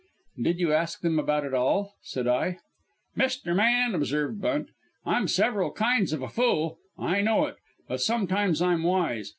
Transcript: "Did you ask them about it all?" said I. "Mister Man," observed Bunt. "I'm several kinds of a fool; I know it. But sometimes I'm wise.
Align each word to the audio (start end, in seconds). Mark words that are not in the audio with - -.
"Did 0.41 0.57
you 0.59 0.73
ask 0.73 1.01
them 1.01 1.19
about 1.19 1.45
it 1.45 1.53
all?" 1.53 1.93
said 2.01 2.27
I. 2.27 2.57
"Mister 3.15 3.53
Man," 3.53 3.93
observed 3.93 4.41
Bunt. 4.41 4.69
"I'm 5.05 5.27
several 5.27 5.69
kinds 5.71 6.11
of 6.11 6.23
a 6.23 6.27
fool; 6.27 6.79
I 6.97 7.21
know 7.21 7.45
it. 7.45 7.57
But 7.87 8.01
sometimes 8.01 8.63
I'm 8.63 8.81
wise. 8.81 9.29